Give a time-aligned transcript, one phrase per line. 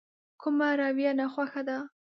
[0.41, 1.77] کومه رويه ناخوښه ده.